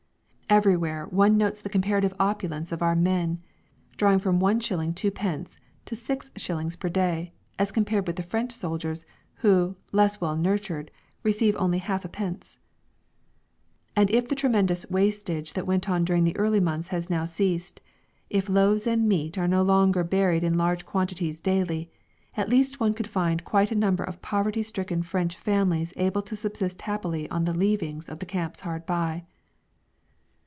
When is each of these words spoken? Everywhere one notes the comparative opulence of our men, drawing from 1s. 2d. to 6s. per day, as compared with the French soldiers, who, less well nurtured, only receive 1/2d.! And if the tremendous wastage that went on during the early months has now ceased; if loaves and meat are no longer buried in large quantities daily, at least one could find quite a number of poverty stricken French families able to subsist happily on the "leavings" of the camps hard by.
Everywhere 0.61 1.05
one 1.05 1.37
notes 1.37 1.61
the 1.61 1.69
comparative 1.69 2.13
opulence 2.19 2.73
of 2.73 2.81
our 2.81 2.93
men, 2.93 3.39
drawing 3.95 4.19
from 4.19 4.41
1s. 4.41 4.91
2d. 4.93 5.55
to 5.85 5.95
6s. 5.95 6.77
per 6.77 6.89
day, 6.89 7.31
as 7.57 7.71
compared 7.71 8.05
with 8.05 8.17
the 8.17 8.21
French 8.23 8.51
soldiers, 8.51 9.05
who, 9.35 9.77
less 9.93 10.19
well 10.19 10.35
nurtured, 10.35 10.91
only 10.91 11.19
receive 11.23 11.55
1/2d.! 11.55 12.57
And 13.95 14.11
if 14.11 14.27
the 14.27 14.35
tremendous 14.35 14.85
wastage 14.91 15.53
that 15.53 15.65
went 15.65 15.89
on 15.89 16.03
during 16.03 16.25
the 16.25 16.35
early 16.35 16.59
months 16.59 16.89
has 16.89 17.09
now 17.09 17.23
ceased; 17.23 17.79
if 18.29 18.49
loaves 18.49 18.85
and 18.85 19.07
meat 19.07 19.37
are 19.37 19.47
no 19.47 19.61
longer 19.63 20.03
buried 20.03 20.43
in 20.43 20.57
large 20.57 20.85
quantities 20.85 21.39
daily, 21.39 21.89
at 22.35 22.49
least 22.49 22.77
one 22.77 22.93
could 22.93 23.07
find 23.07 23.45
quite 23.45 23.71
a 23.71 23.73
number 23.75 24.03
of 24.03 24.21
poverty 24.21 24.63
stricken 24.63 25.01
French 25.01 25.37
families 25.37 25.93
able 25.95 26.21
to 26.21 26.35
subsist 26.35 26.81
happily 26.81 27.29
on 27.29 27.45
the 27.45 27.53
"leavings" 27.53 28.09
of 28.09 28.19
the 28.19 28.25
camps 28.25 28.59
hard 28.59 28.85
by. 28.85 29.23